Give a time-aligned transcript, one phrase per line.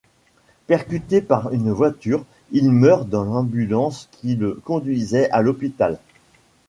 [0.65, 5.99] Percuté par une voiture, il meurt dans l'ambulance qui le conduisait à l'hôpital.